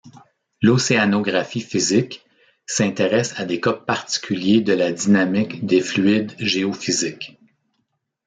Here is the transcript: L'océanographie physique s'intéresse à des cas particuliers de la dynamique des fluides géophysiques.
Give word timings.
L'océanographie 0.63 1.61
physique 1.61 2.25
s'intéresse 2.65 3.39
à 3.39 3.45
des 3.45 3.61
cas 3.61 3.73
particuliers 3.73 4.59
de 4.61 4.73
la 4.73 4.91
dynamique 4.91 5.63
des 5.63 5.79
fluides 5.79 6.31
géophysiques. 6.39 7.37